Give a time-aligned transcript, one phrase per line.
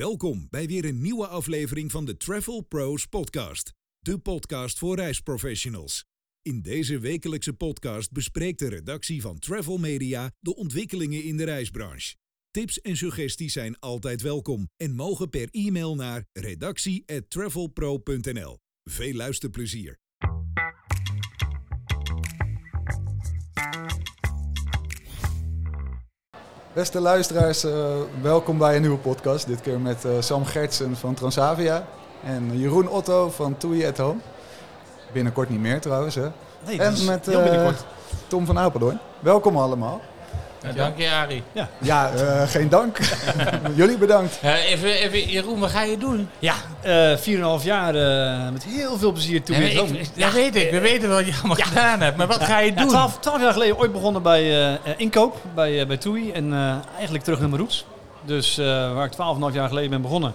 [0.00, 6.04] Welkom bij weer een nieuwe aflevering van de Travel Pros Podcast, de podcast voor reisprofessionals.
[6.42, 12.16] In deze wekelijkse podcast bespreekt de redactie van Travel Media de ontwikkelingen in de reisbranche.
[12.50, 18.58] Tips en suggesties zijn altijd welkom en mogen per e-mail naar redactie@travelpro.nl.
[18.84, 19.98] Veel luisterplezier.
[26.72, 27.72] Beste luisteraars, eh,
[28.22, 29.46] welkom bij een nieuwe podcast.
[29.46, 31.86] Dit keer met eh, Sam Gertsen van Transavia
[32.24, 34.20] en Jeroen Otto van TUI at Home.
[35.12, 36.14] Binnenkort niet meer trouwens.
[36.14, 36.28] Hè?
[36.66, 37.68] Nee, en is met eh.
[38.26, 38.98] Tom van Apeldoorn.
[39.20, 40.00] Welkom allemaal.
[40.62, 41.42] Ja, dank je, Arie.
[41.78, 42.98] Ja, eh, geen dank.
[43.74, 44.38] Jullie bedankt.
[44.42, 46.28] Eh, even, even, Jeroen, wat ga je doen?
[46.38, 49.70] Ja, eh 4,5 jaar eh, met heel veel plezier toen Ja, weer
[50.00, 50.70] ik- dat weet ik.
[50.70, 52.16] We weten wat je allemaal gedaan hebt.
[52.16, 52.88] Maar wat ga je Ja, doen?
[52.88, 57.40] 12, 12 jaar geleden ooit begonnen bij inkoop bij, bij TUI en eh, eigenlijk terug
[57.40, 57.84] naar mijn roots.
[58.24, 60.34] Dus eh, waar ik 12,5 jaar geleden ben begonnen,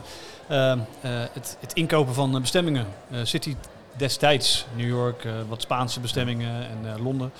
[1.33, 2.85] het, het inkopen van bestemmingen.
[3.11, 3.55] Eh, City
[3.97, 7.31] destijds, New York, eh, wat Spaanse bestemmingen en eh, Londen.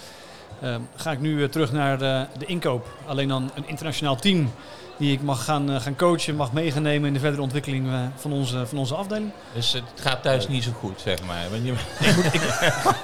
[0.59, 2.87] Eh, ga ik nu eh, terug naar eh, de inkoop.
[3.07, 4.51] Alleen dan een internationaal team
[4.97, 8.31] die ik mag gaan, eh, gaan coachen, mag meegenemen in de verdere ontwikkeling eh, van,
[8.33, 9.31] onze, van onze afdeling.
[9.53, 11.43] Dus het gaat thuis niet zo goed, zeg maar.
[11.51, 11.73] Want je,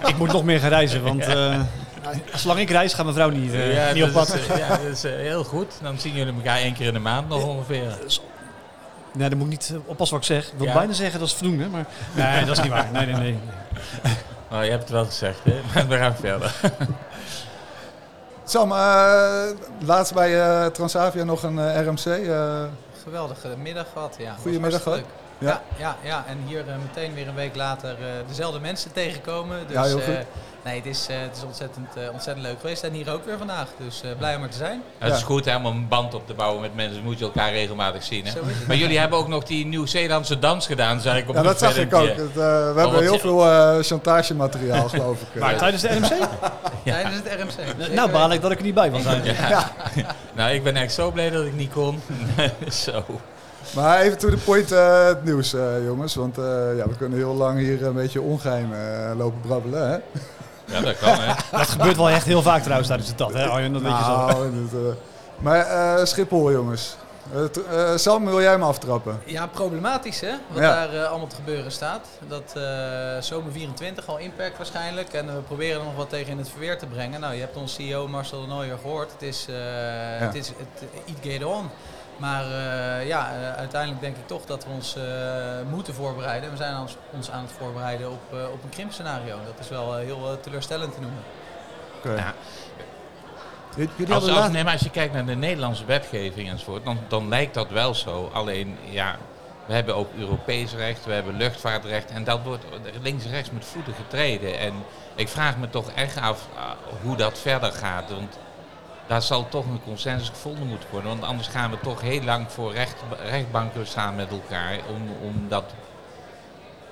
[0.10, 1.60] Ik moet nog meer gaan reizen, want eh,
[2.36, 4.34] zolang ik reis gaat mijn vrouw niet, eh, niet op pad.
[4.36, 5.74] is, ja, dat is heel goed.
[5.82, 7.98] Dan zien jullie elkaar één keer in de maand nog ongeveer.
[9.14, 10.48] Nee, dan moet ik niet oppassen wat ik zeg.
[10.52, 10.74] Ik wil Ja.
[10.74, 11.86] bijna zeggen dat is voldoende, maar
[12.16, 12.90] nee, dat is niet waar.
[12.94, 13.38] Nee, nee, nee.
[14.54, 15.60] Oh, je hebt het wel gezegd, hè?
[15.74, 16.54] Maar we gaan verder.
[18.52, 19.44] Sam, eh,
[19.86, 22.32] laatst bij eh, Transavia nog een eh, RMC.
[23.04, 24.36] Geweldige middag gehad, ja.
[24.42, 25.00] Goedemiddag gehad.
[25.42, 26.24] Ja, ja, ja.
[26.28, 29.58] En hier eh, meteen weer een week later eh, dezelfde mensen tegenkomen.
[29.68, 30.16] Dus, Ja, heel eh, goed.
[30.64, 32.84] nee, het is, eh, het is ontzettend, eh, ontzettend leuk geweest.
[32.84, 33.68] En hier ook weer vandaag.
[33.78, 34.82] Dus eh, blij om er te zijn.
[34.98, 36.94] Het is goed hè, om een band op te bouwen met mensen.
[36.96, 38.26] Dan moet je elkaar regelmatig zien.
[38.26, 38.32] Hè?
[38.68, 41.78] Maar jullie hebben ook nog die Nieuw-Zeelandse dans gedaan, zeg ik op ja, dat zag
[41.78, 42.08] ik ook.
[42.08, 42.42] Het, we
[42.76, 45.40] hebben heel je- veel eh chantagemateriaal, geloof ik.
[45.42, 46.08] Maar tijdens de RMC?
[46.84, 47.52] Tijdens het RMC.
[47.78, 49.40] Zeker Nou, baal ik dat ik er niet bij was eigenlijk.
[50.34, 52.02] Nou, ik ben echt zo blij dat ik niet kon.
[52.86, 53.04] zo.
[53.76, 56.16] Maar even to the point eh, het nieuws, eh, jongens.
[56.16, 56.44] Want eh,
[56.78, 59.90] ja, we kunnen heel lang hier een beetje ongeheim eh, lopen brabbelen.
[59.90, 59.98] Hè?
[60.76, 61.34] Ja, dat kan hè.
[61.58, 63.74] Dat gebeurt wel echt heel vaak trouwens tijdens de stad, hè Arjen?
[63.74, 64.16] Dat weet je zo.
[64.16, 64.96] Nou, dat,
[65.40, 66.96] maar eh, Schiphol, jongens.
[67.96, 69.20] Sam, wil jij me aftrappen?
[69.26, 70.88] Ja, problematisch hè, wat Ja.
[70.88, 72.08] daar allemaal te gebeuren staat.
[72.28, 72.64] Dat eh,
[73.22, 75.14] zomer 24 al impact waarschijnlijk.
[75.14, 77.20] En we proberen er nog wat tegen in het verweer te brengen.
[77.20, 79.12] Nou, je hebt onze CEO Marcel de Nooijer gehoord.
[79.12, 79.56] Het is, eh,
[80.26, 81.70] het is het, it get on.
[82.22, 85.04] Maar eh, ja, eh, uiteindelijk denk ik toch dat we ons eh,
[85.70, 86.50] moeten voorbereiden.
[86.52, 89.36] We zijn ons, ons aan het voorbereiden op, eh, op een krimpscenario.
[89.46, 91.22] Dat is wel heel teleurstellend te noemen.
[92.04, 92.34] Ja.
[94.10, 97.28] Als, als, laat- nee, maar als je kijkt naar de Nederlandse wetgeving enzovoort, dan, dan
[97.30, 98.30] lijkt dat wel zo.
[98.34, 99.16] Alleen, ja,
[99.66, 102.64] we hebben ook Europees recht, we hebben luchtvaartrecht en dat wordt
[103.02, 104.60] links en rechts met voeten getreden.
[104.60, 104.74] En
[105.16, 106.48] ik vraag me toch echt af
[107.02, 108.10] hoe dat verder gaat.
[108.10, 108.38] Want
[109.08, 111.10] daar zal toch een consensus gevonden moeten worden.
[111.10, 112.96] Want anders gaan we toch heel lang voor recht,
[113.30, 114.80] rechtbanken staan met elkaar.
[114.90, 115.64] Om, omdat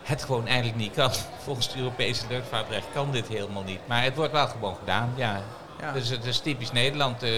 [0.04, 1.12] het gewoon eigenlijk niet kan.
[1.44, 3.80] Volgens het Europese luchtvaartrecht kan dit helemaal niet.
[3.86, 5.42] Maar het wordt wel gewoon gedaan, ja.
[5.82, 5.92] Ja.
[5.92, 7.24] Dus het is typisch Nederland.
[7.24, 7.32] Eh,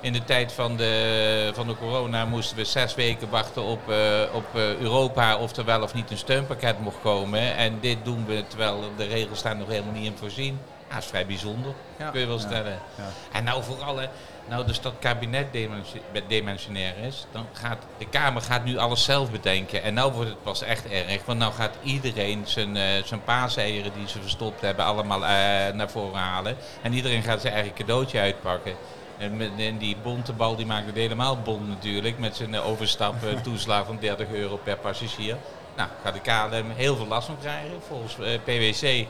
[0.00, 4.34] in de tijd van de, van de corona moesten we zes weken wachten op, eh,
[4.34, 7.56] op eh, Europa of er wel of niet een steunpakket mocht komen.
[7.56, 10.58] En dit doen we terwijl de regels daar nog helemaal niet in voorzien.
[10.92, 12.10] Ja, dat is vrij bijzonder, Ja.
[12.10, 12.78] kun je wel stellen.
[12.96, 13.04] Ja.
[13.32, 14.06] En nou vooral, hè,
[14.48, 19.30] nou dus dat kabinet dimensi- dimensionair is, dan gaat de Kamer gaat nu alles zelf
[19.30, 19.82] bedenken.
[19.82, 23.92] En nou wordt het pas echt erg, want nou gaat iedereen zijn, eh zijn paaseieren
[23.98, 25.28] die ze verstopt hebben allemaal eh,
[25.74, 26.56] naar voren halen.
[26.82, 28.74] En iedereen gaat zijn eigen cadeautje uitpakken.
[29.18, 33.14] En, met, en die bontebal die maakt het helemaal bont natuurlijk, met zijn eh, overstap
[33.42, 35.36] toeslag van 30 euro per passagier.
[35.76, 37.80] Nou, gaat de KLM heel veel last van krijgen.
[37.88, 38.14] Volgens
[38.44, 39.06] PwC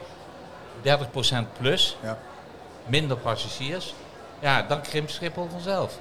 [0.80, 2.18] 30% plus Ja.
[2.86, 3.94] minder passagiers,
[4.38, 5.98] ja, dan krimpt Schiphol vanzelf.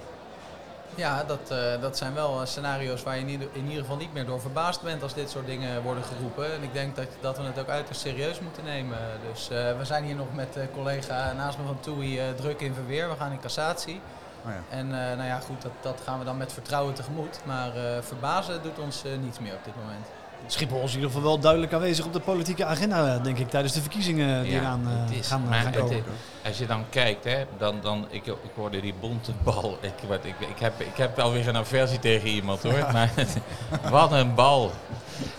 [0.96, 3.98] Ja, dat, eh, dat zijn wel eh, scenario's waar je in ieder, in ieder geval
[3.98, 6.54] niet meer door verbaasd bent als dit soort dingen worden geroepen.
[6.54, 8.98] En ik denk dat, dat we het ook uiterst serieus moeten nemen.
[9.32, 12.62] Dus eh, we zijn hier nog met eh collega naast me van TUI eh, druk
[12.62, 13.10] in verweer.
[13.10, 14.02] We gaan in cassatie.
[14.46, 14.78] Oh ja.
[14.78, 17.40] En eh, nou ja, goed, dat, dat gaan we dan met vertrouwen tegemoet.
[17.46, 20.06] Maar eh, verbazen doet ons eh, niets meer op dit moment.
[20.48, 23.74] Schiphol is in ieder geval wel duidelijk aanwezig op de politieke agenda, denk ik, tijdens
[23.74, 26.04] de verkiezingen die Ja, eraan eh, is- gaan, maar gaan komen.
[26.46, 29.78] Als je dan kijkt, hè, dan, dan ik, ik hoorde die bonte bal.
[29.82, 32.88] Ik, wat, ik, ik, heb, ik heb alweer een aversie tegen iemand hoor.
[32.92, 33.12] Maar
[33.92, 34.72] wat een bal.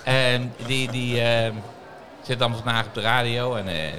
[0.05, 1.53] En die, die eh,
[2.23, 3.93] zit dan vandaag op de radio en eh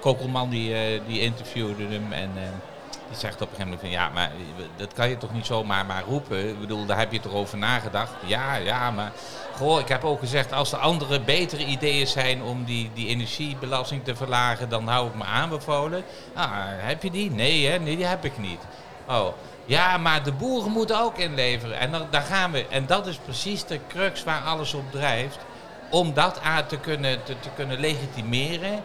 [0.00, 2.12] Kokkelman die, eh, die interviewde hem.
[2.12, 2.42] En eh,
[3.12, 4.30] die zegt op een gegeven moment van ja, maar
[4.76, 6.48] dat kan je toch niet zomaar maar roepen.
[6.48, 8.12] Ik bedoel, daar heb je toch over nagedacht.
[8.26, 9.12] Ja, ja, maar
[9.56, 14.04] goh, ik heb ook gezegd als er andere betere ideeën zijn om die, die energiebelasting
[14.04, 16.04] te verlagen, dan hou ik me aanbevolen.
[16.34, 17.30] Ah, heb je die?
[17.30, 17.78] Nee, hè?
[17.78, 18.60] Nee, die heb ik niet.
[19.08, 19.28] Oh,
[19.64, 21.78] ja, maar de boeren moeten ook inleveren.
[21.78, 22.66] En dan, daar gaan we.
[22.68, 25.38] En dat is precies de crux waar alles op drijft.
[25.90, 28.82] Om dat aan te kunnen, te, te kunnen legitimeren,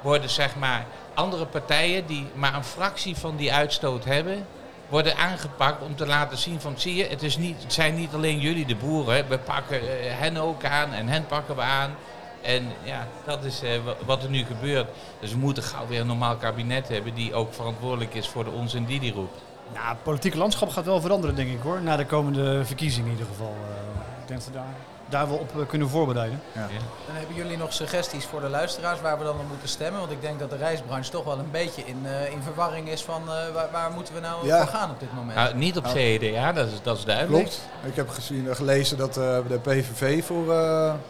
[0.00, 4.46] worden zeg maar andere partijen die maar een fractie van die uitstoot hebben,
[4.88, 8.14] worden aangepakt om te laten zien van zie je, het, is niet, het zijn niet
[8.14, 11.94] alleen jullie de boeren, we pakken eh, hen ook aan en hen pakken we aan.
[12.42, 13.70] En ja, dat is eh,
[14.04, 14.88] wat er nu gebeurt.
[15.20, 18.50] Dus we moeten gauw weer een normaal kabinet hebben die ook verantwoordelijk is voor de
[18.50, 19.42] onzin die die roept.
[19.74, 21.80] Nou, het politieke landschap gaat wel veranderen, denk ik hoor.
[21.80, 23.54] Na de komende verkiezingen in ieder geval.
[23.60, 24.74] Uh, ik denk daar,
[25.08, 26.40] daar wel op kunnen voorbereiden.
[26.52, 26.60] Ja.
[26.60, 26.66] Ja.
[27.06, 30.00] Dan hebben jullie nog suggesties voor de luisteraars waar we dan op moeten stemmen?
[30.00, 33.02] Want ik denk dat de reisbranche toch wel een beetje in, uh, in verwarring is
[33.02, 35.36] van uh, waar, waar, moeten we nou voor gaan op dit moment?
[35.36, 37.42] Nou, niet op CEDA, dat is, dat is duidelijk.
[37.42, 37.68] Klopt.
[37.84, 40.54] Ik heb gezien, gelezen dat de PVV voor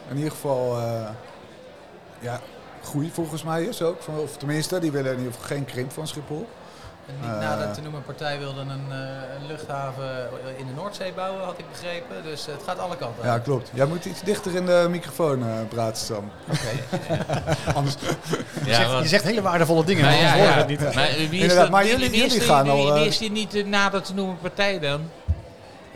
[0.09, 0.77] in ieder geval
[2.19, 2.39] ja,
[2.83, 3.97] groei volgens mij is ook.
[4.21, 6.47] Of tenminste, die willen in ieder geval geen krimp van Schiphol.
[7.07, 8.95] En niet nader te noemen partij wilde een, uh,
[9.39, 12.23] een, luchthaven in de Noordzee bouwen, had ik begrepen.
[12.23, 13.25] Dus het gaat alle kanten.
[13.25, 13.69] Ja, klopt.
[13.73, 16.31] Jij moet iets dichter in de microfoon uh, praten, Sam.
[16.49, 16.99] Oké.
[17.77, 17.95] Anders.
[18.65, 20.43] je, zegt, je, zegt, hele waardevolle dingen, maar, ja, ja.
[20.43, 20.93] Het niet.
[20.93, 22.93] Maar, wie is, dat, maar jullie, wie, jullie gaan al.
[22.93, 25.09] Wie is die niet nader te noemen partij dan?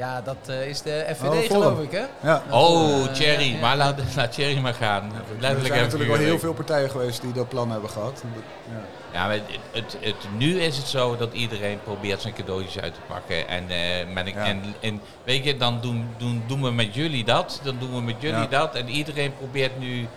[0.01, 2.05] Ja, dat uh, is de FVD oh, geloof ik, hè?
[2.23, 2.43] Ja.
[2.49, 3.57] Oh, uh, Thierry.
[3.59, 5.11] Maar laat, laat Thierry maar gaan.
[5.41, 8.23] er zijn natuurlijk wel heel veel partijen geweest die dat plan hebben gehad.
[8.69, 8.81] Ja,
[9.13, 12.93] ja maar het, het, het, nu is het zo dat iedereen probeert zijn cadeautjes uit
[12.93, 13.47] te pakken.
[13.47, 14.45] En, uh, met, ja.
[14.45, 18.01] en, en weet je, dan doen, doen, doen we met jullie dat, dan doen we
[18.01, 18.47] met jullie ja.
[18.47, 18.75] dat.
[18.75, 20.07] En iedereen probeert nu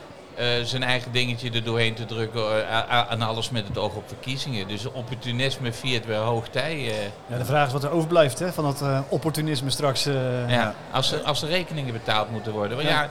[0.63, 4.69] zijn eigen dingetje er doorheen te drukken uh, en alles met het oog op verkiezingen.
[4.69, 6.77] Dus opportunisme viert weer hoogtij.
[6.77, 6.93] Uh.
[7.27, 10.05] Ja, de vraag is wat er overblijft hè, van dat opportunisme straks.
[10.49, 12.77] ja, als er, als er rekeningen betaald moeten worden.
[12.77, 13.03] Want ja.
[13.03, 13.11] ja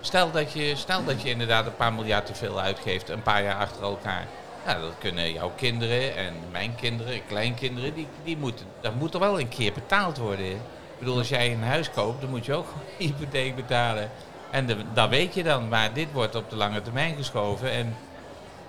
[0.00, 3.42] stel, dat je, stel dat je inderdaad een paar miljard te veel uitgeeft, een paar
[3.42, 4.26] jaar achter elkaar.
[4.66, 9.20] Ja, dat kunnen jouw kinderen en mijn kinderen, kleinkinderen, die, die moeten, dat moet er
[9.20, 10.50] wel een keer betaald worden.
[10.50, 12.66] Ik bedoel, als jij een huis koopt, dan moet je ook
[12.98, 14.10] een hypotheek betalen.
[14.50, 17.86] En de, dat weet je dan, maar dit wordt op de lange termijn geschoven en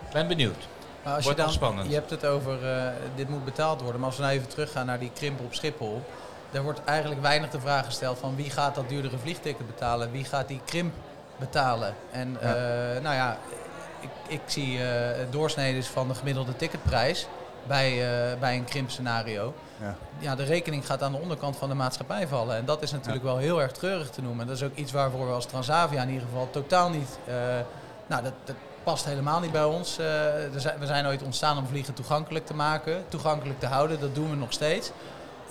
[0.06, 0.68] ik ben benieuwd.
[1.04, 1.88] Maar als wordt je dan, spannend.
[1.88, 4.86] Je hebt het over, uh, dit moet betaald worden, maar als we nou even teruggaan
[4.86, 6.02] naar die krimp op Schiphol.
[6.52, 10.24] Daar wordt eigenlijk weinig de vraag gesteld van wie gaat dat duurdere vliegticket betalen, wie
[10.24, 10.94] gaat die krimp
[11.40, 11.96] betalen.
[12.12, 12.56] En ja.
[12.96, 13.38] Uh, nou ja,
[14.00, 14.86] ik, ik zie uh,
[15.30, 17.28] doorsneden van de gemiddelde ticketprijs
[17.68, 19.54] bij, uh, bij een krimpscenario.
[19.82, 19.96] Ja.
[20.20, 22.56] ja, de rekening gaat aan de onderkant van de maatschappij vallen.
[22.56, 23.30] En dat is natuurlijk ja.
[23.30, 24.48] wel heel erg treurig te noemen.
[24.48, 27.20] Dat is ook iets waarvoor we als Transavia in ieder geval totaal niet...
[27.28, 27.36] Uh,
[28.08, 30.00] nou, dat, dat, past helemaal niet bij ons.
[30.00, 30.06] Uh,
[30.56, 34.00] zijn, we zijn ooit ontstaan om vliegen toegankelijk te maken, toegankelijk te houden.
[34.00, 34.92] Dat doen we nog steeds.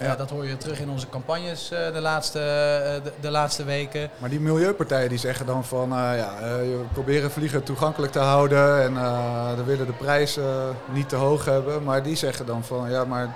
[0.00, 0.17] Ja.
[0.17, 4.11] dat hoor je terug in onze campagnes uh, de, laatste, uh, de, de, laatste weken.
[4.19, 8.82] Maar die milieupartijen die zeggen dan van uh, ja, we proberen vliegen toegankelijk te houden
[8.82, 8.94] en
[9.56, 10.38] we willen de prijs
[10.93, 11.85] niet te hoog hebben.
[11.85, 13.35] Maar die zeggen dan van ja, maar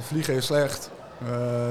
[0.00, 0.90] vliegen is slecht.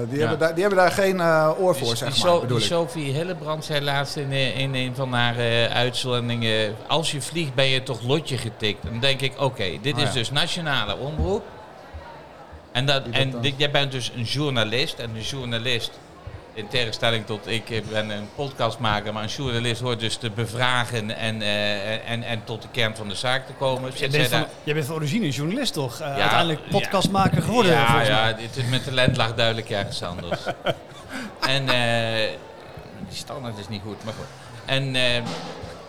[0.09, 0.19] die, ja.
[0.19, 1.21] hebben daar, die hebben daar geen
[1.57, 2.33] oor voor, zeg die maar.
[2.33, 6.75] So, die Sophie Hillebrand zei laatst in, in een van haar uitzendingen...
[6.87, 8.83] als je vliegt ben je toch lotje getikt.
[8.83, 11.43] Dan denk ik, oké, okay, dit oh, is dus nationale omroep.
[12.73, 14.99] En, dat, en dit, jij bent dus een journalist.
[14.99, 15.91] En een journalist,
[16.53, 21.41] in tegenstelling tot ik ben een podcastmaker, maar een journalist hoort dus te bevragen en,
[21.41, 23.91] uh, en, en tot de kern van de zaak te komen.
[23.95, 25.93] Jij bent, van, jij bent van origine een journalist toch?
[25.93, 27.71] Uh, ja, uiteindelijk podcastmaker ja, geworden.
[27.71, 30.39] Ja, ja dit, mijn talent lag duidelijk ergens anders.
[31.55, 32.29] en uh,
[33.07, 34.27] die standaard is niet goed, maar goed.
[34.65, 34.95] En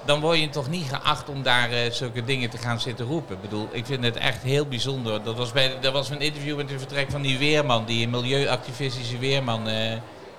[0.04, 3.34] dan word je toch niet geacht om daar uh, zulke dingen te gaan zitten roepen.
[3.34, 5.22] Ik bedoel, ik vind het echt heel bijzonder.
[5.22, 9.18] Dat was, bij, dat was een interview met de vertrek van die weerman, die milieuactivistische
[9.18, 9.92] weerman, uh,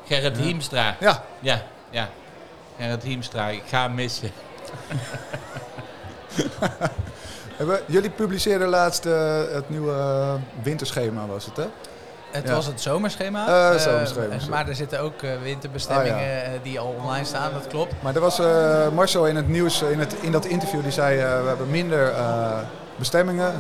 [0.08, 0.44] Gerrit ja.
[0.44, 0.96] Hiemstra.
[1.00, 1.24] Ja.
[1.40, 2.10] Ja, ja.
[2.78, 4.32] Gerrit Hiemstra, ik ga hem missen.
[7.88, 11.66] Jullie publiceerden laatst uh, het nieuwe winterschema, was het hè?
[12.36, 13.48] Het was het zomerschema.
[13.48, 14.36] Uh, zomerschema.
[14.36, 16.60] Uh, maar er zitten ook winterbestemmingen ah, ja.
[16.64, 17.94] die al online staan, dat klopt.
[18.02, 18.40] Maar er was
[18.94, 22.14] Marcel in het nieuws, in, het, in dat interview, die zei we hebben minder
[22.96, 23.54] bestemmingen,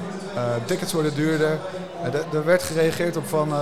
[0.65, 1.57] tickets worden duurder.
[2.33, 3.53] Er werd gereageerd op van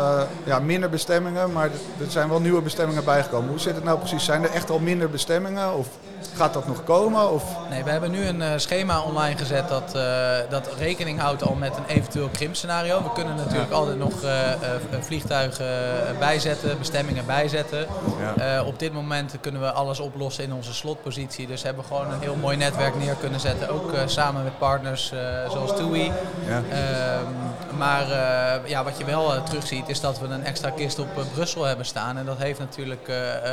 [0.43, 3.49] ja, minder bestemmingen, maar er zijn wel nieuwe bestemmingen bijgekomen.
[3.49, 4.25] Hoe zit het nou precies?
[4.25, 5.73] Zijn er echt al minder bestemmingen?
[5.73, 5.87] Of
[6.35, 7.31] Gaat dat nog komen?
[7.31, 7.43] Of?
[7.69, 10.01] Nee, we hebben nu een uh, schema online gezet dat, uh,
[10.49, 13.03] dat rekening houdt al met een eventueel krimpscenario.
[13.03, 13.75] We kunnen natuurlijk ja.
[13.75, 14.29] altijd nog uh,
[14.99, 15.65] vliegtuigen
[16.19, 17.87] bijzetten, bestemmingen bijzetten.
[18.37, 18.63] Ja.
[18.63, 21.47] op dit moment kunnen we alles oplossen in onze slotpositie.
[21.47, 23.69] Dus hebben we gewoon een heel mooi netwerk neer kunnen zetten.
[23.69, 25.13] Ook samen met partners
[25.51, 26.11] zoals TUI.
[26.47, 26.61] Ja.
[26.71, 28.05] Ehm, maar
[28.65, 32.17] ja, wat je wel terugziet is dat we een extra kist op Brussel hebben staan.
[32.17, 33.11] En dat heeft natuurlijk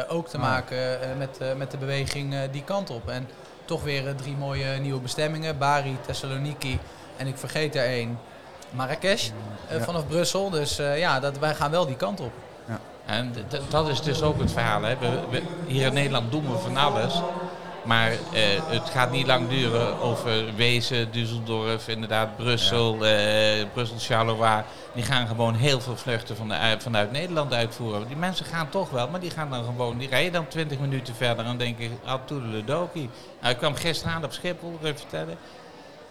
[0.09, 0.79] ook te maken
[1.19, 3.09] met, met de beweging die kant op.
[3.09, 3.29] En
[3.65, 5.59] toch weer eh, drie mooie nieuwe bestemmingen.
[5.59, 6.79] Bari, Thessaloniki
[7.17, 8.19] en ik vergeet er één.
[8.71, 9.31] Marrakesh
[9.73, 10.51] uh, vanaf Brussel.
[10.51, 12.33] Dus uh, ja, dat, wij gaan wel die kant op.
[12.69, 12.81] Ja.
[13.07, 13.35] En
[13.69, 14.83] dat is dus ook het verhaal.
[14.83, 14.97] Hè.
[15.31, 17.23] We, hier in Nederland doen we van alles.
[17.91, 18.13] Maar
[18.67, 23.67] het gaat niet lang duren over Wezen, Düsseldorf, inderdaad Brussel, ja.
[23.73, 24.63] Brussel, Charleroi.
[24.95, 28.07] Die gaan gewoon heel veel vluchten van de, vanuit Nederland uitvoeren.
[28.07, 31.15] Die mensen gaan toch wel, maar die gaan dan gewoon, die rijden dan 20 minuten
[31.15, 31.91] verder en denken,
[32.27, 33.11] de doki.
[33.41, 35.37] Nou, ik kwam gisteren aan op Schiphol, ik even vertellen.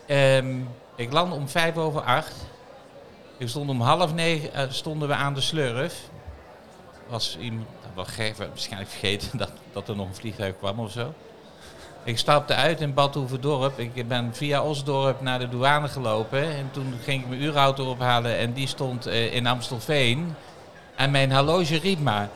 [0.07, 2.35] Um, ik landde om vijf over acht.
[3.37, 6.01] Ik stond om half negen, uh, stonden we aan de slurf.
[7.07, 11.13] Was iemand, dat was waarschijnlijk vergeten dat, dat er nog een vliegtuig kwam of zo.
[12.09, 13.79] Ik stapte uit in Bad Dorp.
[13.79, 16.55] Ik ben via Osdorp naar de douane gelopen.
[16.55, 20.35] En toen ging ik mijn uurauto ophalen en die stond uh, in Amstelveen.
[20.95, 22.29] En mijn horloge riep maar...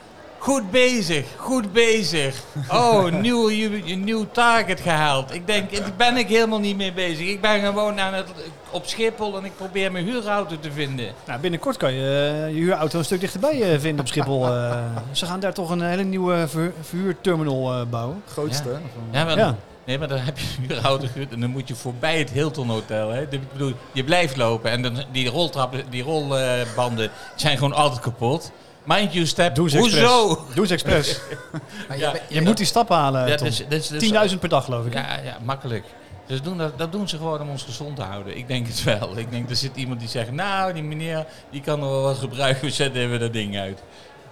[0.43, 2.43] Goed bezig, goed bezig.
[2.69, 3.49] Oh, nieuw,
[3.95, 5.33] nieuw target gehaald.
[5.33, 7.27] Ik denk, daar ben ik helemaal niet mee bezig.
[7.27, 8.27] Ik ben gewoon aan het,
[8.69, 11.13] op Schiphol en ik probeer mijn huurauto te vinden.
[11.25, 14.47] Nou, binnenkort kan je uh, je huurauto een stuk dichterbij uh, vinden op Schiphol.
[14.47, 14.75] Uh,
[15.11, 18.23] ze gaan daar toch een hele nieuwe ver, verhuurterminal bouwen.
[18.27, 18.69] Grootste.
[19.11, 19.55] Ja, ja, ja.
[19.85, 22.69] Nee, maar dan heb je een huurauto gehuurd en dan moet je voorbij het Hilton
[22.69, 23.09] Hotel.
[23.09, 23.21] Hè.
[23.21, 28.51] Ik bedoel, je blijft lopen en dan, die roltrappen, die rolbanden zijn gewoon altijd kapot.
[28.83, 30.45] Mind you step, Doe hoezo?
[30.53, 31.19] Doe ze expres.
[31.97, 34.93] ja, je, moet die stap halen, ja, dus, dus, dus, 10.000 per dag geloof ik.
[34.93, 35.85] Ja, ja makkelijk.
[36.25, 38.37] Dus doen dat, dat doen ze gewoon om ons gezond te houden.
[38.37, 39.17] Ik denk het wel.
[39.17, 42.17] Ik denk, er zit iemand die zegt, nou, die meneer die kan er wel wat
[42.17, 43.83] gebruiken, we zetten even dat ding uit.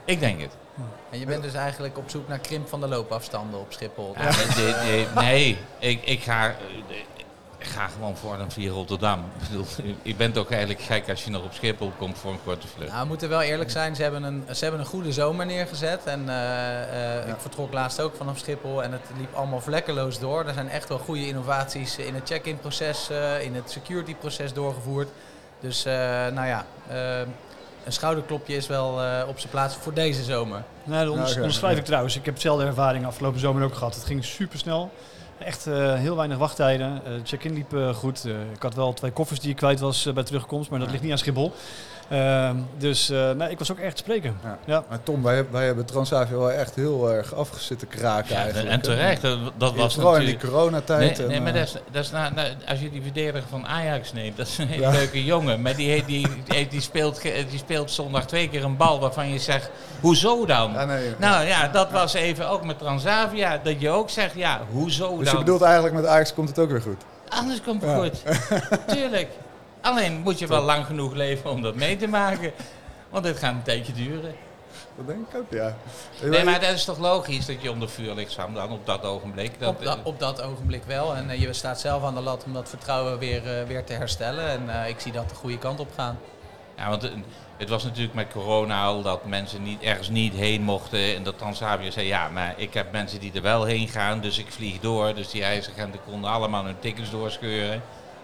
[0.06, 0.56] Ik denk het.
[1.12, 4.16] En je bent dus eigenlijk op zoek naar krimp van de loopafstanden op Schiphol?
[4.18, 6.56] Ja, nee, nee, nee, ik, ik ga
[7.64, 9.20] ga gewoon voor dan via Rotterdam.
[9.20, 9.66] Ik, bedoel,
[10.02, 12.90] ik ben toch eigenlijk gek als je nog op Schiphol komt voor een korte vlucht.
[12.90, 16.04] Nou, we moeten wel eerlijk zijn, ze hebben een, ze hebben een goede zomer neergezet.
[16.04, 20.46] En uh, uh, ik vertrok laatst ook vanaf Schiphol en het liep allemaal vlekkeloos door.
[20.46, 24.54] Er zijn echt wel goede innovaties in het check-in proces, uh, in het security proces
[24.54, 25.10] doorgevoerd.
[25.60, 25.84] Dus
[26.34, 26.66] nou ja,
[27.84, 28.92] een schouderklopje is wel
[29.28, 30.64] op zijn plaats voor deze zomer.
[30.84, 32.16] Nou, dat onderschrijf ik trouwens.
[32.16, 33.96] Ik heb hetzelfde ervaring afgelopen zomer ook gehad.
[33.96, 34.92] Het ging super snel.
[35.44, 37.02] Echt uh, heel weinig wachttijden.
[37.08, 38.26] Uh, check-in liep uh, goed.
[38.54, 41.12] ik had wel twee koffers die ik kwijt was bij terugkomst, maar dat ligt niet
[41.12, 41.54] aan Schiphol.
[42.12, 44.38] Ehm, dus uh, nee, ik was ook erg te spreken.
[44.44, 44.58] Ja.
[44.66, 44.84] ja.
[44.90, 48.70] Maar Tom, wij, wij hebben Transavia wel echt heel erg afgezitten kraken ja, eigenlijk.
[48.70, 51.18] En terecht, dat, dat was Vooral in die coronatijd.
[51.18, 52.34] Nee, nee maar dat is, dat is nou,
[52.68, 55.62] als je die verdediger van Ajax neemt, dat is een hele leuke jongen.
[55.62, 59.40] Maar die, die, die, die, speelt, die speelt zondag twee keer een bal waarvan je
[59.40, 59.70] zegt,
[60.02, 60.72] hoezo dan?
[60.88, 65.08] Nee, nou ja, dat was even ook met Transavia, dat je ook zegt, ja, hoezo
[65.08, 65.18] dan?
[65.18, 67.02] Dus je bedoelt eigenlijk met Ajax komt het ook weer goed?
[67.30, 68.24] Anders komt het goed,
[68.96, 69.30] tuurlijk.
[69.82, 72.52] Alleen moet je wel lang genoeg leven om dat mee te maken.
[73.10, 74.36] Want dit gaat een tijdje duren.
[74.96, 75.76] Dat denk ik ook, ja.
[76.22, 79.04] Nee, maar dat is toch logisch dat je onder vuur ligt, Sam, dan op dat
[79.04, 79.60] ogenblik?
[79.60, 81.16] Dat, op, op, dat ogenblik wel.
[81.16, 83.94] En uh, je staat zelf aan de lat om dat vertrouwen weer, uh, weer te
[83.94, 84.48] herstellen.
[84.48, 86.20] En uh, ik zie dat de goede kant op gaan.
[86.78, 87.12] Ja, want
[87.58, 91.16] het was natuurlijk met corona al dat mensen niet, ergens niet heen mochten.
[91.16, 94.38] En dat Transavia zei, ja, maar ik heb mensen die er wel heen gaan, dus
[94.38, 95.14] ik vlieg door.
[95.16, 97.82] Dus die reisagenten konden allemaal hun tickets doorscheuren.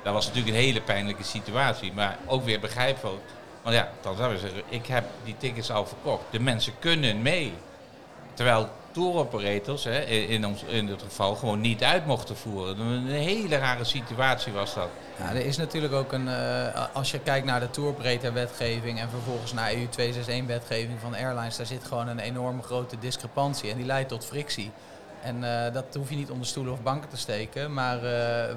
[0.08, 3.24] Dat was natuurlijk een hele pijnlijke situatie, maar ook weer begrijpelijk.
[3.62, 6.24] Want ja, dan zou je zeggen, ik heb die tickets al verkocht.
[6.30, 7.54] De mensen kunnen mee.
[8.34, 12.80] Terwijl touroperators in, ons, in het geval gewoon niet uit mochten voeren.
[12.80, 14.88] Een hele rare situatie was dat.
[15.18, 19.10] Ja, er is natuurlijk ook een, uh, als je kijkt naar de touroperator wetgeving en
[19.10, 23.78] vervolgens naar EU 261 wetgeving van airlines, daar zit gewoon een enorme grote discrepantie en
[23.78, 24.72] die leidt tot frictie.
[25.21, 27.74] En uh, dat hoef je niet onder stoelen of banken te steken.
[27.74, 28.01] Maar uh,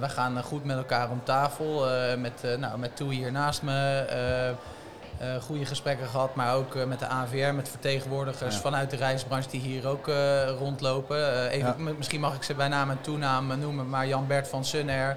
[0.00, 1.86] we gaan goed met elkaar om tafel.
[2.18, 4.56] Met, nou, met Toe hier naast me.
[5.40, 6.34] goede gesprekken gehad.
[6.34, 10.10] Maar ook met de AVR, met vertegenwoordigers vanuit de reisbranche die hier ook
[10.58, 11.48] rondlopen.
[11.48, 13.88] even, Misschien mag ik ze bij naam en toenaam noemen.
[13.88, 15.16] Maar Jan-Bert van Sunair.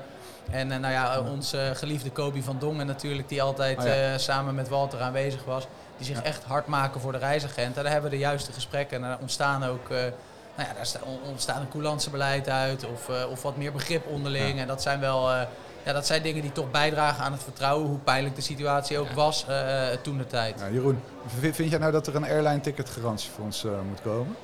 [0.51, 3.29] En nou ja, onze geliefde Kobi van Dongen natuurlijk.
[3.29, 5.67] Die altijd oh samen met Walter aanwezig was.
[5.97, 7.83] Die zich echt hard maken voor de reisagenten.
[7.83, 9.03] Daar hebben we de juiste gesprekken.
[9.03, 9.89] En er ontstaan ook
[10.55, 14.60] nou ja, daar ontstaat een coulantse beleid uit of, uh, of wat meer begrip onderling.
[14.60, 15.41] En dat zijn wel uh,
[15.83, 19.12] ja, dat zijn dingen die toch bijdragen aan het vertrouwen, hoe pijnlijk de situatie ook
[19.12, 20.60] was uh, toen de tijd.
[20.60, 21.00] Ja, Jeroen,
[21.39, 24.36] vind jij nou dat er een airline ticketgarantie voor ons moet komen?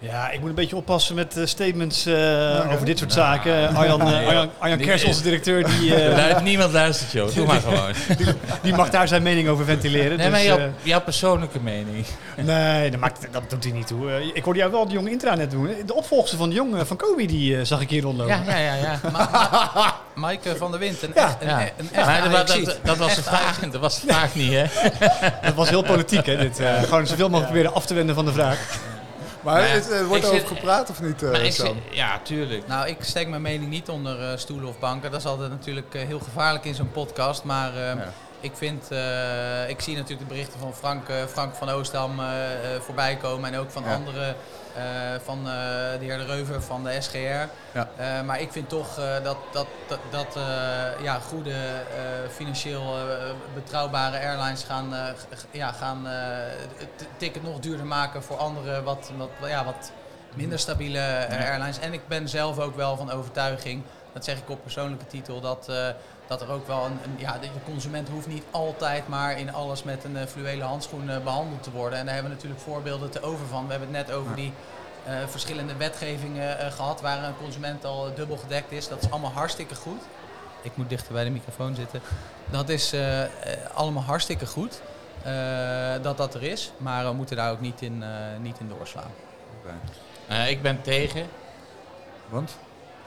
[0.00, 3.76] Ja, ik moet een beetje oppassen met uh, statements uh, over dit soort nou, zaken.
[3.76, 5.94] Arjan, uh, Arjan, Arjan Kers, onze directeur, die...
[6.42, 7.34] niemand luistert, joh.
[7.34, 7.92] Doe maar gewoon.
[8.16, 8.26] Die,
[8.62, 10.08] die, mag daar zijn mening over ventileren.
[10.08, 12.06] Nee, dus, maar jouw, jouw, persoonlijke mening.
[12.36, 14.32] Nee, dat, maakt, dat doet hij niet toe.
[14.34, 15.70] ik hoorde jou wel de jonge intranet doen.
[15.86, 18.44] De opvolger van de jongen van Kobe, die zag ik hier rondlopen.
[18.46, 18.74] Ja, ja, ja.
[18.74, 19.00] ja.
[19.12, 19.28] Ma
[19.74, 21.26] Ma Maaike van der Wind, een ja.
[21.26, 21.60] echt, een, ja.
[21.60, 24.64] een echt maar dat, dat, dat, was de vraag, dat was de vraag niet, hè?
[25.46, 26.36] dat was heel politiek, hè?
[26.36, 28.78] Dit, gewoon zoveel mogelijk proberen af te wenden van de vraag.
[29.52, 32.66] Maar nou het, wordt over gepraat of niet, uh, zit, Ja, tuurlijk.
[32.66, 35.10] Nou, ik steek mijn mening niet onder uh, stoelen of banken.
[35.10, 37.44] Dat is altijd natuurlijk uh, heel gevaarlijk in zo'n podcast.
[37.44, 38.12] Maar ja.
[38.40, 38.90] Ik vind,
[39.68, 42.20] ik zie natuurlijk de berichten van Frank, Frank van Oostam
[42.80, 43.52] voorbij komen.
[43.52, 43.94] En ook van ja.
[43.94, 44.34] andere
[44.78, 45.44] uh, van uh,
[45.98, 47.16] de heer De Reuver van de SGR.
[47.16, 47.48] Ja.
[47.74, 50.38] Uh, maar ik vind toch dat, dat, dat, dat
[51.02, 51.54] ja, goede,
[52.30, 52.96] financieel
[53.54, 54.92] betrouwbare airlines gaan,
[55.50, 59.92] ja, gaan het ticket nog duurder maken voor andere wat, wat, ja, wat
[60.34, 61.78] minder stabiele airlines.
[61.78, 65.72] En ik ben zelf ook wel van overtuiging, dat zeg ik op persoonlijke titel, dat
[66.28, 69.82] dat er ook wel een, een, ja, de consument hoeft niet altijd maar in alles
[69.82, 71.98] met een uh, fluwelen handschoen uh, behandeld te worden.
[71.98, 73.64] En daar hebben we natuurlijk voorbeelden te over van.
[73.64, 74.52] We hebben het net over die
[75.08, 78.88] uh, verschillende wetgevingen gehad waar een consument al dubbel gedekt is.
[78.88, 80.02] Dat is allemaal hartstikke goed.
[80.62, 82.00] Ik moet dichter bij de microfoon zitten.
[82.50, 82.94] Dat is
[83.74, 84.80] allemaal hartstikke goed
[86.02, 86.72] dat dat er is.
[86.76, 88.04] Maar we moeten daar ook niet in,
[88.40, 89.10] niet in doorslaan.
[89.62, 90.48] Okay.
[90.50, 91.26] ik ben tegen.
[92.28, 92.56] Want?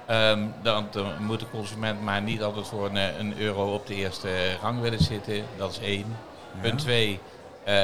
[0.10, 0.88] Um, dan,
[1.20, 4.30] moet de consument maar niet altijd voor een, eh, een, euro op de eerste
[4.62, 5.44] rang willen zitten.
[5.58, 6.18] Dat is één.
[6.62, 7.20] Punt twee,
[7.68, 7.76] uh,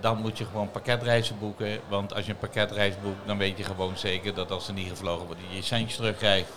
[0.00, 1.78] dan moet je gewoon pakketreizen boeken.
[1.88, 4.88] Want als je een pakketreis boekt, dan weet je gewoon zeker dat als er niet
[4.88, 6.48] gevlogen wordt, je je centjes terugkrijgt.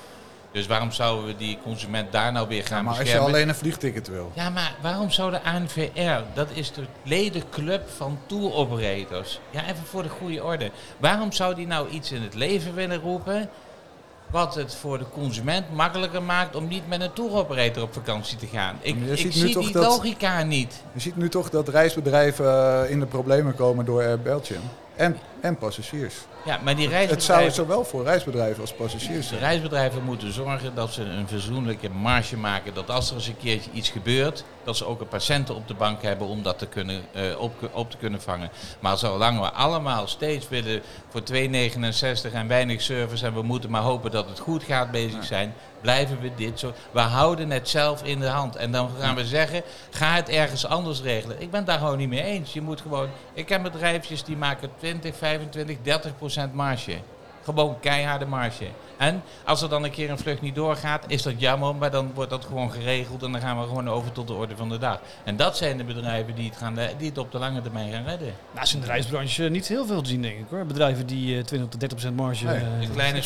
[0.52, 3.24] Dus waarom zouden we die consument daar nou weer gaan ja, maar beschermen?
[3.24, 4.32] als je alleen een vliegticket wil.
[4.36, 9.40] Ja, maar waarom zou de ANVR, dat is de ledenclub van tour operators.
[9.50, 10.72] Ja, even voor de goede orde.
[10.98, 13.50] Waarom zou die nou iets in het leven willen roepen
[14.32, 18.48] wat het voor de consument makkelijker maakt om niet met een touroperator op vakantie te
[18.48, 18.78] gaan.
[18.82, 20.84] Ik, ik zie die logica niet.
[20.94, 24.62] Je ziet nu toch dat reisbedrijven in de problemen komen door Air Belgium.
[24.96, 26.16] En, en passagiers.
[26.46, 29.40] Ja, maar die Het zou zowel voor reisbedrijven als passagiers zijn.
[29.40, 32.74] De reisbedrijven moeten zorgen dat ze een verzoenlijke marge maken.
[32.74, 35.74] Dat als er eens een keertje iets gebeurt, dat ze ook een patiënten op de
[35.74, 38.50] bank hebben om dat te kunnen, uh, op, op, te kunnen vangen.
[38.80, 43.82] Maar zolang we allemaal steeds willen voor 2,69 en weinig service en we moeten maar
[43.82, 46.74] hopen dat het goed gaat bezig zijn, blijven we dit zo.
[46.92, 48.56] We houden het zelf in de hand.
[48.56, 51.42] En dan gaan we zeggen, ga het ergens anders regelen.
[51.42, 52.54] Ik ben daar gewoon niet mee eens.
[52.54, 55.27] Je moet gewoon, ik heb bedrijfjes die maken 20, 25,
[55.82, 56.98] 30 procent marge.
[57.44, 58.66] Gewoon keiharde marge.
[58.98, 62.12] En als er dan een keer een vlucht niet doorgaat, is dat jammer, maar dan
[62.14, 64.78] wordt dat gewoon geregeld en dan gaan we gewoon over tot de orde van de
[64.78, 65.00] dag.
[65.24, 68.06] En dat zijn de bedrijven die het, gaan, die het op de lange termijn gaan
[68.06, 68.34] redden.
[68.52, 70.66] Nou, is in de reisbranche niet heel veel te zien, denk ik hoor.
[70.66, 72.46] Bedrijven die 20 tot 30 procent marge.
[72.46, 72.60] Nee.
[72.60, 73.22] Uh, kleine,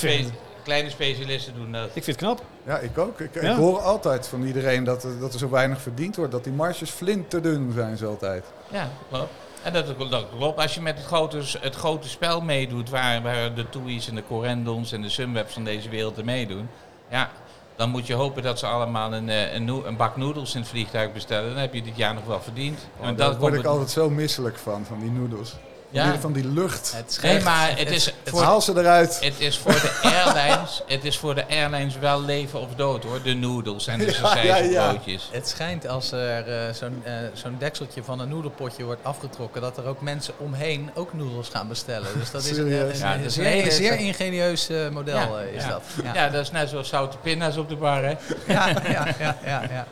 [0.64, 1.86] kleine specialisten doen dat.
[1.86, 2.42] Ik vind het knap.
[2.66, 3.20] Ja, ik ook.
[3.20, 6.32] Ik, ik hoor altijd van iedereen dat, dat er zo weinig verdiend wordt.
[6.32, 8.46] Dat die marges flinterdun zijn ze altijd.
[8.72, 9.32] Ja, klopt.
[9.64, 10.60] En dat, dat klopt.
[10.60, 14.24] Als je met het grote, het grote spel meedoet, waar, waar de TUI's en de
[14.28, 16.70] Corendons en de Sunwebs van deze wereld er meedoen,
[17.10, 17.30] ja,
[17.76, 20.70] dan moet je hopen dat ze allemaal een, eh, een, een, bak noedels in het
[20.70, 21.50] vliegtuig bestellen.
[21.50, 22.88] Dan heb je dit jaar nog wel verdiend.
[22.98, 25.56] Oh, en daar word ik altijd zo misselijk van, van die noedels.
[25.92, 26.20] Ja.
[26.20, 26.94] Van die lucht.
[26.96, 28.06] Het nee, maar het, is...
[28.06, 29.20] Het, voor, haal ze eruit.
[29.24, 33.22] Het is voor de airlines, het is voor de airlines wel leven of dood hoor.
[33.24, 35.30] De noedels en de ja, ja, broodjes.
[35.32, 39.62] Het schijnt als er uh, zo'n uh, zo'n dekseltje van een noedelpotje wordt afgetrokken...
[39.62, 42.08] dat er ook mensen omheen ook noedels gaan bestellen.
[42.18, 45.84] Dus dat is een, een, een, zeer, zeer ingenieus uh, model is dat.
[46.14, 46.30] Ja.
[46.30, 48.16] dat is net zoals zoute pinda's op de bar hè.
[48.48, 49.88] ja, ja, ja, ja.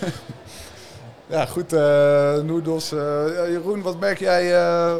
[1.26, 1.46] ja.
[1.46, 2.92] Goed, uh, Noedels.
[2.92, 2.98] Uh,
[3.48, 4.94] Jeroen, wat merk jij uh,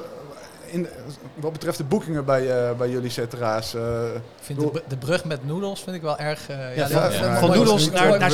[0.65, 0.87] in,
[1.35, 3.75] wat betreft de boekingen bij, bij jullie ZRA's?
[4.41, 6.47] vind de, de, brug met Noedels vind ik wel erg...
[6.49, 8.33] ja, ja, van, ja, van Noedels naar, naar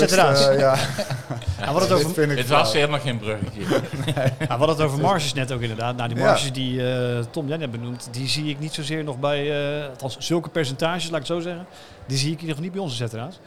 [0.58, 0.76] ja.
[1.60, 3.60] ja, wat het, over, het was helemaal geen bruggetje.
[4.14, 4.32] nee.
[4.48, 5.96] ja, wat het over marges net ook inderdaad.
[5.96, 6.82] Nou, die marges die
[7.30, 9.52] Tom jij net benoemt, die zie ik niet zozeer nog bij...
[9.90, 11.66] althans, zulke percentages, laat ik het zo zeggen.
[12.06, 13.38] Die zie ik geval niet bij onze ZRA's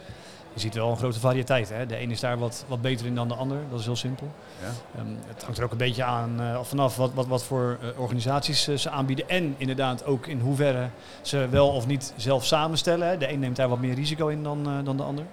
[0.56, 1.68] je ziet wel een grote variëteit.
[1.68, 1.86] Hè?
[1.86, 3.58] De een is daar wat, wat beter in dan de ander.
[3.70, 4.32] Dat is heel simpel.
[4.60, 5.00] Ja.
[5.00, 8.00] Um, het hangt er ook een beetje aan uh, vanaf wat, wat, wat voor uh,
[8.00, 9.28] organisaties uh, ze aanbieden.
[9.28, 10.88] En inderdaad ook in hoeverre
[11.22, 13.08] ze wel of niet zelf samenstellen.
[13.08, 13.18] Hè?
[13.18, 15.24] De een neemt daar wat meer risico in dan, dan de ander.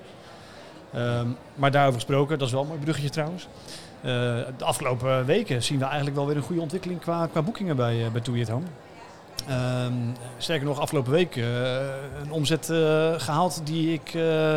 [0.96, 3.48] Um, maar daarover gesproken, dat is wel een mooi bruggetje trouwens.
[4.02, 8.10] de afgelopen weken zien we eigenlijk wel weer een goede ontwikkeling qua, qua boekingen bij,
[8.12, 8.66] bij Toei Home.
[9.50, 11.46] Um, sterker nog, afgelopen week uh,
[12.22, 14.56] een omzet uh, gehaald die ik uh,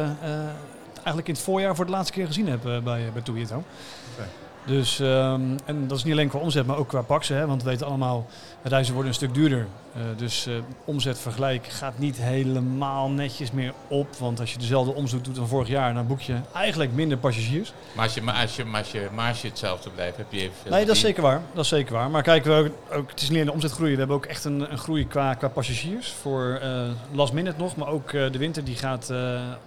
[1.06, 4.28] eigenlijk in het voorjaar voor de laatste keer gezien heb eh, bij, bij Oké.
[4.66, 7.36] Dus, ehm, en dat is niet alleen qua omzet, maar ook qua paksen.
[7.36, 8.26] Hè, want we weten allemaal,
[8.62, 9.66] reizen worden een stuk duurder.
[9.96, 14.16] Uh, dus uh, omzetvergelijk gaat niet helemaal netjes meer op.
[14.16, 17.72] Want als je dezelfde omzet doet dan vorig jaar, dan boek je eigenlijk minder passagiers.
[17.92, 20.70] Maar als je, maar als je, maar als je marge hetzelfde blijft, heb je even
[20.70, 21.42] Nee, dat is zeker waar.
[21.52, 22.10] Dat is zeker waar.
[22.10, 23.92] Maar kijken we ook, ook het is niet alleen de omzet groeien.
[23.92, 26.12] We hebben ook echt een, een groei qua, qua passagiers.
[26.12, 29.12] Voor uh, last minute nog, maar ook de winter die gaat,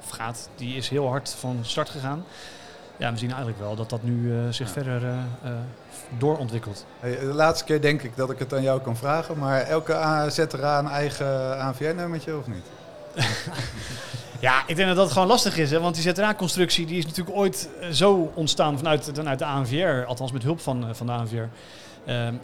[0.04, 2.26] of gaat, die is heel hard van start gegaan
[3.00, 4.74] ja, we zien eigenlijk wel dat dat nu uh, zich ja.
[4.74, 5.10] verder uh,
[5.46, 5.52] uh,
[6.18, 6.86] doorontwikkelt.
[7.00, 9.94] Hey, de laatste keer denk ik dat ik het aan jou kan vragen, maar elke
[9.94, 12.66] er aan een eigen ANVR-nummertje of niet?
[14.40, 17.38] ja, ik denk dat dat gewoon lastig is, hè, want die ZRA-constructie die is natuurlijk
[17.38, 21.48] ooit zo ontstaan vanuit, vanuit de ANVR, althans met hulp van, van de ANVR.
[22.08, 22.40] Um,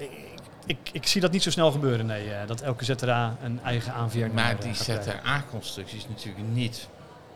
[0.66, 4.30] ik, ik, zie dat niet zo snel gebeuren, nee, dat elke ZRA een eigen ANVR
[4.34, 6.88] Maar die ZRA-constructie is natuurlijk niet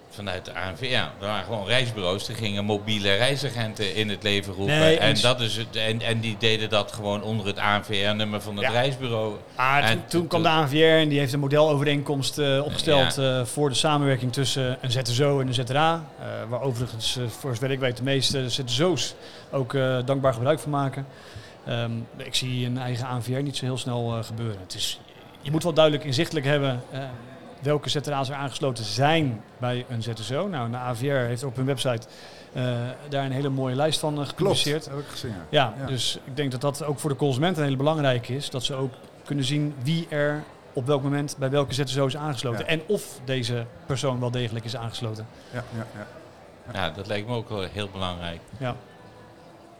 [0.09, 0.83] vanuit de ANVR.
[0.85, 4.79] Er waren gewoon reisbureaus, er gingen mobiele reisagenten in het leven roepen.
[4.79, 8.55] Nee, en, dat is het, en, en die deden dat gewoon onder het ANVR-nummer van
[8.55, 8.71] het ja.
[8.71, 9.35] reisbureau.
[9.55, 13.39] Ah, en toen, kwam de ANVR en die heeft een modelovereenkomst uh, opgesteld ja.
[13.39, 16.05] uh, voor de samenwerking tussen een ZSO en een ZRA.
[16.19, 19.15] Uh, waar overigens, voor zover ik weet, de meeste ZSO's
[19.51, 21.05] ook dankbaar gebruik van maken.
[21.69, 24.59] Um, ik zie een eigen ANVR niet zo heel snel gebeuren.
[24.61, 24.99] Het is,
[25.41, 26.83] je moet wel duidelijk inzichtelijk hebben
[27.59, 30.47] welke ZRA's er aangesloten zijn bij een ZSO.
[30.47, 32.07] Nou, de AVR heeft op hun website
[32.53, 32.63] uh,
[33.09, 34.83] daar een hele mooie lijst van uh, gepubliceerd.
[34.83, 35.33] Klopt, heb ik gezien.
[35.49, 35.73] Ja.
[35.79, 38.49] Ja, dus ik denk dat dat ook voor de consument een hele belangrijke is.
[38.49, 38.93] Dat ze ook
[39.25, 40.43] kunnen zien wie er
[40.73, 42.59] op welk moment bij welke ZSO is aangesloten.
[42.59, 42.65] Ja.
[42.65, 45.27] En of deze persoon wel degelijk is aangesloten.
[45.53, 46.07] Ja, ja, ja.
[46.73, 48.39] ja dat lijkt me ook wel heel belangrijk.
[48.57, 48.75] Ja.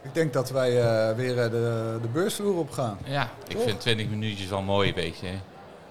[0.02, 2.98] Ik denk dat wij uh, weer de, de beursvloer op gaan.
[3.04, 3.62] Ja, ik Toch?
[3.62, 5.30] vind 20 minuutjes wel mooi, weet je.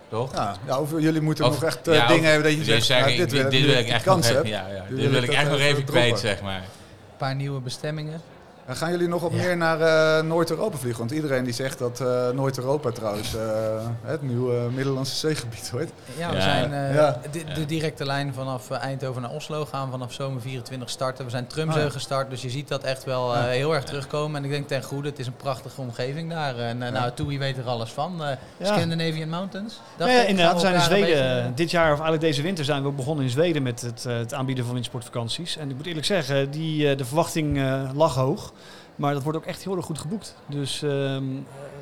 [0.09, 0.33] Toch?
[0.33, 3.05] Ja, ja of jullie moeten of, nog echt ja, dingen hebben dat je zegt, zeggen,
[3.05, 5.49] nou, dit, dit, dit wil ik echt nog even, ja, ja, dit wil ik echt
[5.49, 6.61] nog even kwijt, zeg maar.
[6.61, 8.21] Een paar nieuwe bestemmingen.
[8.69, 10.99] En gaan jullie nog wat meer naar uh, Noord-Europa vliegen?
[10.99, 13.41] Want iedereen die zegt dat uh, Noord-Europa trouwens uh,
[14.01, 15.91] het nieuwe Middellandse zeegebied wordt.
[16.17, 16.41] Ja, we ja.
[16.41, 17.19] zijn ja.
[17.31, 21.25] De, de, directe lijn vanaf Eindhoven naar Oslo gaan vanaf zomer 24 starten.
[21.25, 24.37] We zijn Trumsø oh, gestart, dus je ziet dat echt wel heel erg terugkomen.
[24.37, 26.57] En ik denk ten goede, het is een prachtige omgeving daar.
[26.57, 28.21] En nou, Toei weet er alles van.
[28.61, 29.79] Scandinavian Mountains.
[29.97, 31.55] Dat ja, inderdaad, we zijn in Zweden.
[31.55, 34.33] Dit jaar, of eigenlijk deze winter, zijn we ook begonnen in Zweden met het, het
[34.33, 35.57] aanbieden van windsportvakanties.
[35.57, 37.61] En ik moet eerlijk zeggen, die, de verwachting
[37.93, 38.53] lag hoog.
[38.99, 40.35] Maar dat wordt ook echt heel erg goed geboekt.
[40.45, 41.17] Dus uh,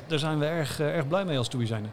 [0.06, 1.90] daar zijn we erg, uh, erg blij mee als Toei zijn.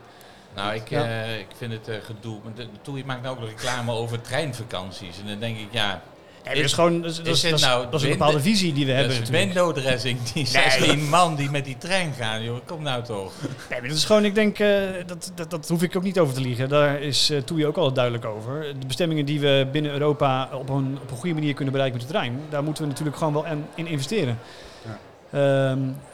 [0.55, 1.05] Nou, ik, ja.
[1.05, 2.39] uh, ik vind het uh, gedoe.
[2.55, 5.19] De, Toei maakt nou ook reclame over treinvakanties.
[5.19, 6.01] En dan denk ik, ja,
[6.45, 8.85] Nee, is, dat is gewoon dat, is, dat, nou dat is een bepaalde visie die
[8.85, 9.13] we hebben.
[9.13, 12.43] Dat is window-dressing, die 16 man die met die trein gaan.
[12.43, 13.33] Joh, kom nou toch.
[13.69, 16.33] Nee, dat is gewoon, ik denk, uh, dat, dat, dat hoef ik ook niet over
[16.33, 16.69] te liegen.
[16.69, 18.65] Daar is uh, Toei ook al duidelijk over.
[18.79, 22.07] De bestemmingen die we binnen Europa op een, op een goede manier kunnen bereiken met
[22.07, 24.39] de trein, daar moeten we natuurlijk gewoon wel in, in investeren.
[25.35, 25.41] Um,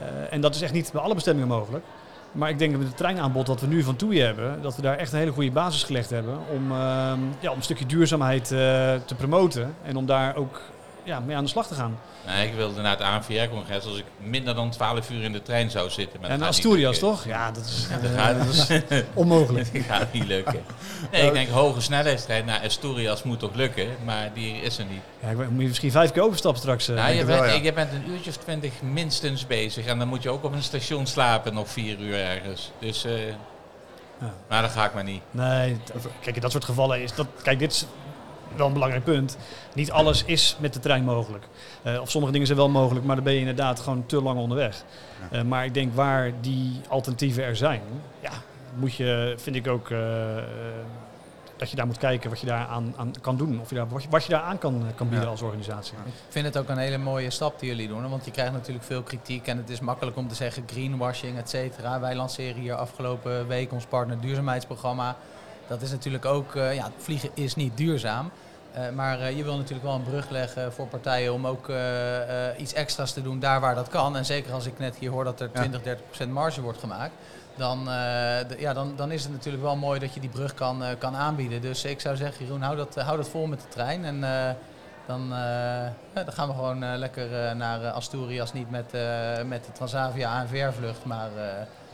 [0.02, 1.84] uh, en dat is echt niet bij alle bestemmingen mogelijk.
[2.32, 4.82] Maar ik denk dat met het treinaanbod dat we nu van TUI hebben, dat we
[4.82, 6.78] daar echt een hele goede basis gelegd hebben om, uh,
[7.40, 8.60] ja, om een stukje duurzaamheid uh,
[9.06, 10.62] te promoten en om daar ook
[11.04, 12.00] ja, mee aan de slag te gaan.
[12.26, 15.72] Nee, ik wilde naar het ANVR-congres als ik minder dan 12 uur in de trein
[15.72, 16.22] zou zitten.
[16.22, 17.26] Met en Asturias, toch?
[17.26, 19.74] Ja, dat is, ja, dat gaat, dat is onmogelijk.
[19.74, 20.64] dat gaat niet lukken.
[21.12, 25.02] Nee, ik denk hoge snelheidstrein naar Asturias moet toch lukken, maar die is er niet.
[25.20, 26.90] Ja, ik moet je misschien vijf keer overstappen straks.
[26.90, 27.54] Uh, nou, je, bent, wel, ja.
[27.54, 30.64] je bent een uurtje of twintig minstens bezig en dan moet je ook op een
[30.64, 32.72] station slapen nog vier uur ergens.
[32.80, 33.06] Dus...
[33.06, 33.12] Uh,
[34.20, 34.34] ja.
[34.48, 35.22] Maar dat ga ik maar niet.
[35.32, 35.78] Nee,
[36.22, 37.28] kijk, in dat soort gevallen is dat.
[37.44, 37.86] Kijk, dit is
[38.56, 39.38] wel een belangrijk punt.
[39.74, 41.46] Niet alles is met de trein mogelijk.
[41.84, 44.40] Uh, of sommige dingen zijn wel mogelijk, maar dan ben je inderdaad gewoon te lang
[44.40, 44.84] onderweg.
[45.32, 45.38] Ja.
[45.38, 47.82] Uh, maar ik denk waar die alternatieven er zijn,
[48.20, 48.32] ja,
[48.76, 50.00] moet je, vind ik ook, uh,
[51.58, 53.60] dat je daar moet kijken wat je daar aan, aan kan doen.
[53.62, 55.32] Of je daar, wat, je, wat je daar aan kan, kan bieden ja.
[55.32, 55.94] als organisatie.
[56.06, 58.10] Ik vind het ook een hele mooie stap die jullie doen.
[58.10, 61.50] Want je krijgt natuurlijk veel kritiek en het is makkelijk om te zeggen greenwashing, et
[61.50, 62.00] cetera.
[62.00, 65.16] Wij lanceren hier afgelopen week ons partner duurzaamheidsprogramma.
[65.68, 68.32] Dat is natuurlijk ook, uh, ja, vliegen is niet duurzaam.
[68.78, 71.78] Uh, maar uh, je wil natuurlijk wel een brug leggen voor partijen om ook uh,
[72.58, 74.16] iets extra's te doen daar waar dat kan.
[74.18, 77.14] En zeker als ik net hier hoor dat er 20, 30 procent marge wordt gemaakt.
[77.56, 77.84] Dan,
[78.58, 81.62] ja, dan, dan is het natuurlijk wel mooi dat je die brug kan, kan aanbieden.
[81.62, 84.06] Dus ik zou zeggen, Jeroen, hou dat, hou dat vol met de trein.
[84.06, 84.20] En
[85.08, 85.30] dan,
[86.14, 88.54] dan gaan we gewoon lekker naar Asturias.
[88.54, 88.92] Niet met,
[89.46, 91.30] met de Transavia ANVR-vlucht, maar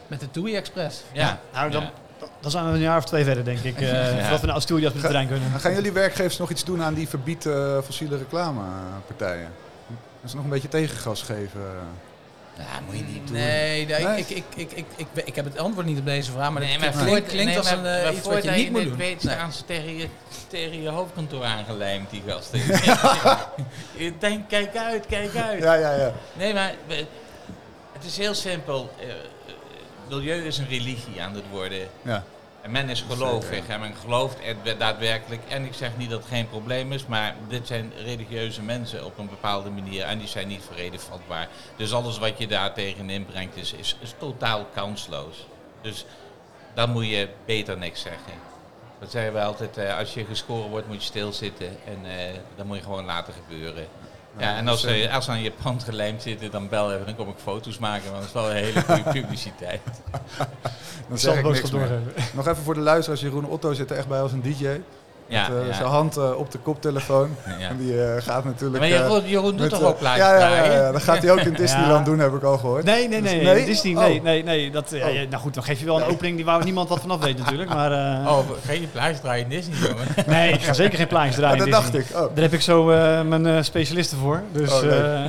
[0.08, 1.04] met de TUI Express.
[1.14, 1.40] Ja, ja.
[1.54, 1.90] nou dan...
[2.40, 3.82] Dan zijn we een jaar of twee verder, denk ik.
[3.82, 4.22] Uh, ja.
[4.22, 5.60] Voordat we naar Asturias met de trein kunnen.
[5.60, 9.52] Gaan jullie werkgevers nog iets doen aan die verbieden fossiele reclamepartijen?
[9.88, 11.62] Dat is nog een beetje tegengas geven.
[12.58, 13.36] Ja, moet je niet doen.
[13.36, 14.18] Nee, nee, Nee?
[14.20, 16.72] Ik, ik, ik, ik, ik, ik, heb het antwoord niet op deze vraag, maar Nee,
[16.72, 18.80] het maar klinkt, voor- klinkt nee, als een, eh, maar iets wat je niet moet
[18.80, 18.98] het doen.
[18.98, 19.36] weet, Nee.
[19.36, 20.08] staan ze tegen je,
[20.48, 22.60] tegen je hoofdkantoor aangelijmd, die gasten.
[24.06, 25.64] je denkt, kijk uit, kijk uit.
[25.64, 26.12] Ja, ja, ja.
[26.34, 26.74] Nee, maar
[27.94, 28.90] het is heel simpel.
[30.10, 31.88] Milieu is een religie aan het worden.
[32.02, 32.24] ja.
[32.62, 35.42] En men is gelovig en men gelooft er daadwerkelijk.
[35.48, 39.18] En ik zeg niet dat het geen probleem is, maar dit zijn religieuze mensen op
[39.18, 41.48] een bepaalde manier en die zijn niet voor reden vatbaar.
[41.76, 45.48] Dus alles wat je daar tegen inbrengt is, is, is totaal kansloos.
[45.82, 46.06] Dus
[46.74, 48.34] dan moet je beter niks zeggen.
[49.00, 52.66] Dat zeggen we altijd, eh, als je gescoren wordt moet je stilzitten en eh dat
[52.66, 53.88] moet je gewoon laten gebeuren.
[54.40, 57.16] Ja, en als, eh, als ze aan je pand gelijmd zitten, dan bel even, dan
[57.16, 59.82] kom ik foto's maken, want dat is wel een hele goede publiciteit.
[60.38, 60.48] Dan
[61.10, 62.00] Ik zal ik niks meer.
[62.34, 63.22] Nog even voor de luisteraars.
[63.22, 64.68] Jeroen Otto zit er echt bij als een DJ.
[65.30, 65.74] Ja, met eh, ja.
[65.74, 67.36] zijn hand eh, op de koptelefoon.
[67.60, 67.70] Ja.
[67.70, 68.80] En die eh, gaat natuurlijk...
[68.80, 71.54] Maar Jeroen, Jeroen doet met, toch ook plaatjes ja, ja, dat gaat hij ook in
[71.64, 72.84] Disneyland doen, heb ik al gehoord.
[72.84, 73.44] Nee, nee, Dus- nee.
[73.44, 73.66] nee?
[73.66, 74.00] Disney, Oh.
[74.00, 74.72] nee, nee, nee.
[74.72, 75.02] Dat, Oh.
[75.30, 77.70] nou goed, dan geef je wel een opening die waar niemand wat vanaf weet natuurlijk.
[77.70, 77.92] Maar
[78.32, 78.40] Oh,
[78.72, 80.06] je plaatjes draaien in Disney, jongen?
[80.36, 81.58] nee, ik ga zeker geen plaatjes draaien.
[81.58, 82.22] dat in dacht Disney.
[82.22, 82.26] ik.
[82.30, 82.36] Oh.
[82.36, 82.84] Daar heb ik zo
[83.24, 84.42] mijn specialisten voor.
[84.52, 85.26] Dus Oh,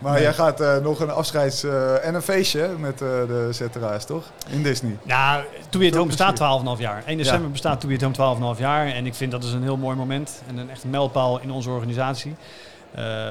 [0.00, 4.04] Maar jij gaat eh, nog een afscheids- eh, en een feestje met eh, de ZRA's,
[4.04, 4.24] toch?
[4.50, 4.96] In Disney.
[5.02, 6.76] Nou, To Be At Home bestaat plezier.
[6.76, 7.02] 12,5 jaar.
[7.06, 8.86] 1 december bestaat To Be At Home 12,5 jaar.
[8.86, 10.42] En ik vind dat is een heel mooi moment.
[10.46, 12.36] En een echt mijlpaal in onze organisatie.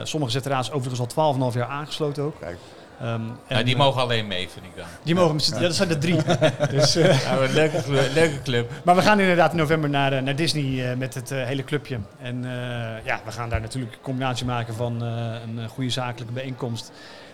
[0.03, 2.39] Sommige ZRA's overigens al 12,5 jaar aangesloten ook.
[2.39, 2.58] Kijk.
[3.01, 4.86] Ehm, Ja, die eh, mogen alleen mee, vind ik dan.
[5.03, 6.17] Die mogen ja, dat zijn er drie.
[6.71, 8.71] dus, eh, Ja, een leuke, clu- leuke club.
[8.83, 11.63] maar we gaan inderdaad in november naar, eh, naar Disney eh, met het eh, hele
[11.63, 11.99] clubje.
[12.21, 15.07] En eh, ja, we gaan daar natuurlijk een combinatie maken van eh,
[15.47, 16.91] een eh, goede zakelijke bijeenkomst.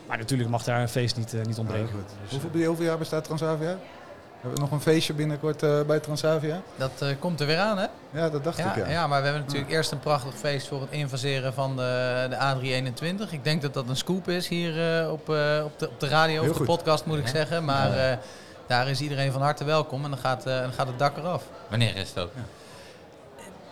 [0.08, 1.96] Maar natuurlijk mag daar een feest niet, eh, niet ontbreken.
[2.30, 3.78] Dus, Hoeveel, hoeveel jaar bestaat Transavia?
[4.44, 6.62] Hebben we nog een feestje binnenkort eh, bij Transavia?
[6.76, 7.86] Dat eh, komt er weer aan, hè?
[8.10, 8.92] Ja, dat dacht Ja, ik, ja.
[8.92, 12.36] ja, maar we hebben natuurlijk eerst een prachtig feest voor het invaseren van de, de
[12.36, 13.32] A321.
[13.32, 16.08] Ik denk dat dat een scoop is hier eh, op, eh, op, de, op de
[16.08, 17.66] radio, Heel of de podcast moet ik zeggen.
[17.66, 18.18] Maar eh,
[18.68, 21.44] daar is iedereen van harte welkom en dan gaat, eh, dan gaat het dak eraf.
[21.70, 22.30] Wanneer is dat?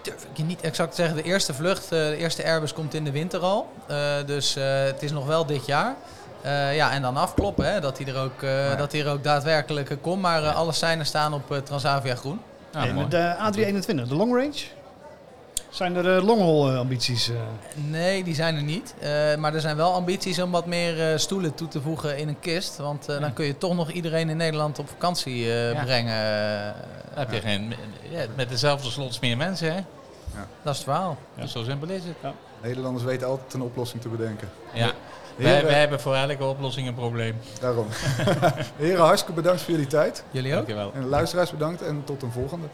[0.01, 1.15] Durf ik je niet exact te zeggen.
[1.15, 3.69] De eerste vlucht, eh, de eerste Airbus komt in de winter al.
[3.87, 5.95] Eh, dus eh, het is nog wel dit jaar.
[6.43, 8.75] Eh, ja, en dan afkloppen, hè, dat hij er ook, eh, Ja.
[8.75, 10.21] dat hij er ook daadwerkelijk eh, komt.
[10.21, 12.39] Maar eh, alle seinen staan op Transavia Groen.
[12.71, 13.07] En mooi.
[13.07, 14.59] de A321, de long range?
[15.69, 17.29] Zijn er uh, long-haul ambities?
[17.29, 17.35] eh?
[17.75, 18.93] Nee, die zijn er niet.
[18.99, 22.27] Eh, maar er zijn wel ambities om wat meer eh, stoelen toe te voegen in
[22.27, 22.77] een kist.
[22.77, 25.83] Want eh, dan kun je toch nog iedereen in Nederland op vakantie eh, Ja.
[25.83, 26.15] brengen.
[27.09, 27.73] Dan heb je geen,
[28.09, 29.79] ja, met dezelfde slots meer mensen, hè?
[30.63, 31.17] Dat is het verhaal.
[31.35, 31.41] Ja.
[31.41, 32.33] Dus zo simpel is het.
[32.61, 34.49] Nederlanders weten altijd een oplossing te bedenken.
[34.73, 34.91] Ja.
[35.35, 37.39] Wij, Heren, wij hebben voor elke oplossing een probleem.
[37.59, 37.87] daarom.
[38.77, 40.23] Heren, hartstikke bedankt voor jullie tijd.
[40.31, 40.55] Jullie ook?
[40.57, 40.91] Dankjewel.
[40.93, 42.67] En luisteraars bedankt en tot een volgende.